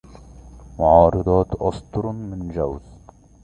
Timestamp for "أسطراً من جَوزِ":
1.61-2.81